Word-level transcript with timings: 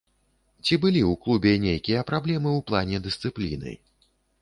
Ці 0.63 0.73
былі 0.85 1.01
ў 1.09 1.11
клубе 1.27 1.53
нейкія 1.67 2.07
праблемы 2.13 2.49
ў 2.57 2.61
плане 2.73 3.05
дысцыпліны? 3.09 3.81